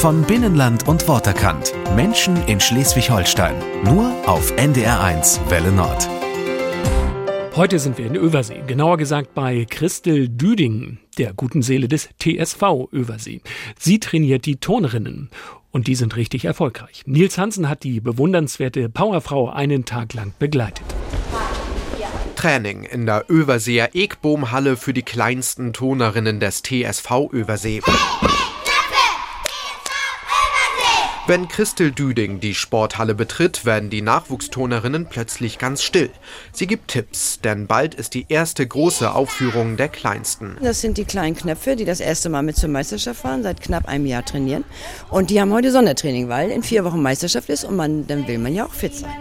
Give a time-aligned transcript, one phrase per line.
[0.00, 1.72] Von Binnenland und Worterkant.
[1.96, 3.54] Menschen in Schleswig-Holstein.
[3.82, 6.06] Nur auf NDR1 Welle Nord.
[7.56, 12.92] Heute sind wir in Översee, genauer gesagt bei Christel Düding, der guten Seele des TSV
[12.92, 13.40] Översee.
[13.78, 15.30] Sie trainiert die Turnerinnen
[15.70, 17.02] und die sind richtig erfolgreich.
[17.06, 20.84] Nils Hansen hat die bewundernswerte Powerfrau einen Tag lang begleitet.
[22.36, 27.80] Training in der Överseer Ekbohm-Halle für die kleinsten Turnerinnen des TSV Översee.
[31.28, 36.10] Wenn Christel Düding die Sporthalle betritt, werden die Nachwuchsturnerinnen plötzlich ganz still.
[36.52, 40.56] Sie gibt Tipps, denn bald ist die erste große Aufführung der Kleinsten.
[40.62, 43.88] Das sind die kleinen Knöpfe, die das erste Mal mit zur Meisterschaft fahren, seit knapp
[43.88, 44.62] einem Jahr trainieren.
[45.10, 48.38] Und die haben heute Sondertraining, weil in vier Wochen Meisterschaft ist und man, dann will
[48.38, 49.16] man ja auch fit sein.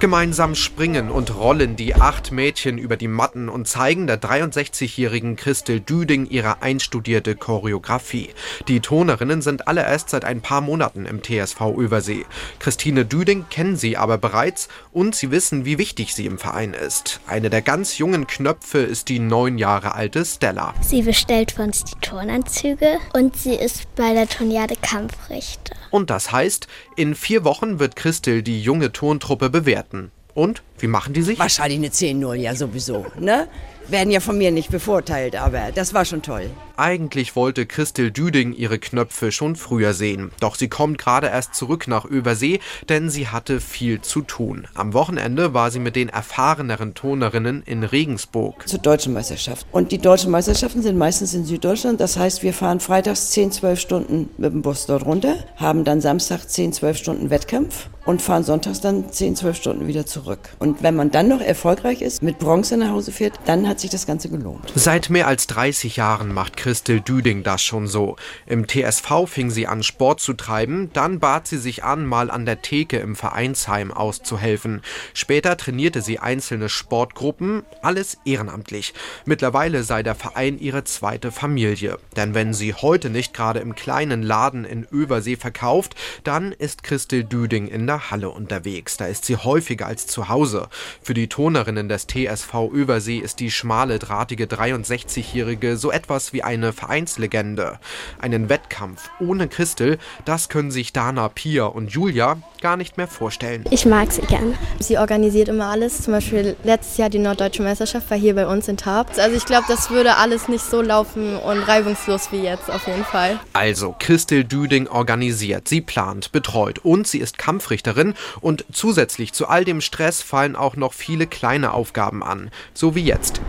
[0.00, 5.80] Gemeinsam springen und rollen die acht Mädchen über die Matten und zeigen der 63-jährigen Christel
[5.80, 8.30] Düding ihre einstudierte Choreografie.
[8.66, 12.24] Die Tonerinnen sind alle erst seit ein paar Monaten im TSV Übersee.
[12.60, 17.20] Christine Düding kennen sie aber bereits und sie wissen, wie wichtig sie im Verein ist.
[17.26, 20.72] Eine der ganz jungen Knöpfe ist die neun Jahre alte Stella.
[20.80, 25.76] Sie bestellt für uns die Turnanzüge und sie ist bei der Turniade Kampfrichter.
[25.90, 29.89] Und das heißt, in vier Wochen wird Christel die junge Turntruppe bewerten.
[30.34, 31.38] Und wie machen die sich?
[31.38, 33.48] Wahrscheinlich eine 10-0, ja sowieso, ne?
[33.90, 36.48] Werden ja von mir nicht bevorteilt, aber das war schon toll.
[36.76, 40.30] Eigentlich wollte Christel Düding ihre Knöpfe schon früher sehen.
[40.40, 44.68] Doch sie kommt gerade erst zurück nach Übersee, denn sie hatte viel zu tun.
[44.74, 48.66] Am Wochenende war sie mit den erfahreneren Turnerinnen in Regensburg.
[48.68, 49.66] Zur deutschen Meisterschaft.
[49.72, 52.00] Und die deutschen Meisterschaften sind meistens in Süddeutschland.
[52.00, 56.00] Das heißt, wir fahren freitags 10, 12 Stunden mit dem Bus dort runter, haben dann
[56.00, 60.40] Samstag 10, 12 Stunden Wettkampf und fahren sonntags dann 10, 12 Stunden wieder zurück.
[60.58, 63.90] Und wenn man dann noch erfolgreich ist, mit Bronze nach Hause fährt, dann hat sich
[63.90, 64.72] das Ganze gelohnt.
[64.74, 68.16] Seit mehr als 30 Jahren macht Christel Düding das schon so.
[68.46, 72.46] Im TSV fing sie an, Sport zu treiben, dann bat sie sich an, mal an
[72.46, 74.82] der Theke im Vereinsheim auszuhelfen.
[75.14, 78.94] Später trainierte sie einzelne Sportgruppen, alles ehrenamtlich.
[79.24, 81.98] Mittlerweile sei der Verein ihre zweite Familie.
[82.16, 85.94] Denn wenn sie heute nicht gerade im kleinen Laden in Översee verkauft,
[86.24, 88.96] dann ist Christel Düding in der Halle unterwegs.
[88.96, 90.68] Da ist sie häufiger als zu Hause.
[91.02, 96.72] Für die Tonerinnen des TSV Översee ist die schmale, drahtige 63-Jährige so etwas wie eine
[96.72, 97.78] Vereinslegende.
[98.18, 103.64] Einen Wettkampf ohne Christel, das können sich Dana, Pia und Julia gar nicht mehr vorstellen.
[103.70, 104.58] Ich mag sie gern.
[104.80, 106.02] Sie organisiert immer alles.
[106.02, 109.16] Zum Beispiel letztes Jahr die Norddeutsche Meisterschaft war hier bei uns in Tarp.
[109.16, 113.04] Also ich glaube, das würde alles nicht so laufen und reibungslos wie jetzt auf jeden
[113.04, 113.38] Fall.
[113.52, 119.64] Also, Christel Düding organisiert, sie plant, betreut und sie ist Kampfrichterin und zusätzlich zu all
[119.64, 123.40] dem Stress fallen auch noch viele kleine Aufgaben an, so wie jetzt.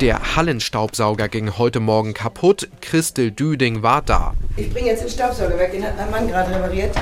[0.00, 2.68] Der Hallenstaubsauger ging heute Morgen kaputt.
[2.80, 4.34] Christel Düding war da.
[4.56, 6.94] Ich bringe jetzt den Staubsauger weg, den hat mein Mann gerade repariert.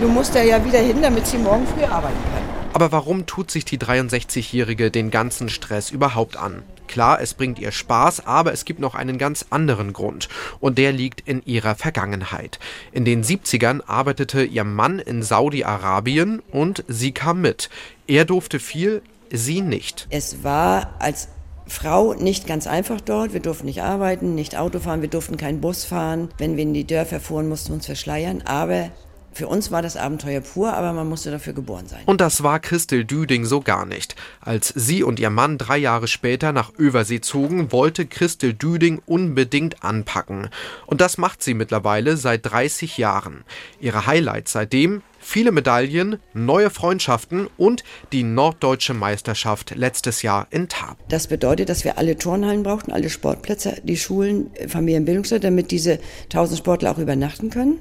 [0.00, 2.42] Du musst da ja wieder hin, damit sie morgen früh arbeiten kann.
[2.74, 6.62] Aber warum tut sich die 63-Jährige den ganzen Stress überhaupt an?
[6.88, 10.28] Klar, es bringt ihr Spaß, aber es gibt noch einen ganz anderen Grund.
[10.60, 12.58] Und der liegt in ihrer Vergangenheit.
[12.92, 17.70] In den 70ern arbeitete ihr Mann in Saudi-Arabien und sie kam mit.
[18.06, 20.06] Er durfte viel, sie nicht.
[20.10, 21.28] Es war als
[21.66, 23.32] Frau nicht ganz einfach dort.
[23.32, 26.28] Wir durften nicht arbeiten, nicht Auto fahren, wir durften keinen Bus fahren.
[26.38, 28.42] Wenn wir in die Dörfer fuhren, mussten wir uns verschleiern.
[28.44, 28.90] Aber
[29.34, 32.02] für uns war das Abenteuer pur, aber man musste dafür geboren sein.
[32.06, 34.14] Und das war Christel Düding so gar nicht.
[34.40, 39.82] Als sie und ihr Mann drei Jahre später nach Översee zogen, wollte Christel Düding unbedingt
[39.84, 40.48] anpacken.
[40.86, 43.44] Und das macht sie mittlerweile seit 30 Jahren.
[43.80, 50.98] Ihre Highlights seitdem viele Medaillen, neue Freundschaften und die Norddeutsche Meisterschaft letztes Jahr in Tab.
[51.08, 56.58] Das bedeutet, dass wir alle Turnhallen brauchten, alle Sportplätze, die Schulen, Familienbildungsstätten, damit diese 1000
[56.58, 57.80] Sportler auch übernachten können.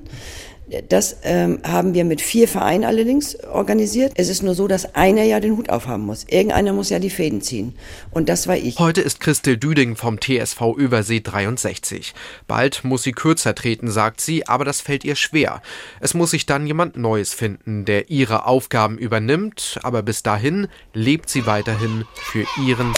[0.89, 4.13] Das ähm, haben wir mit vier Vereinen allerdings organisiert.
[4.15, 6.25] Es ist nur so, dass einer ja den Hut aufhaben muss.
[6.27, 7.75] Irgendeiner muss ja die Fäden ziehen.
[8.11, 8.79] Und das war ich.
[8.79, 12.13] Heute ist Christel Düding vom TSV Übersee 63.
[12.47, 15.61] Bald muss sie kürzer treten, sagt sie, aber das fällt ihr schwer.
[15.99, 21.29] Es muss sich dann jemand Neues finden, der ihre Aufgaben übernimmt, aber bis dahin lebt
[21.29, 22.93] sie weiterhin für ihren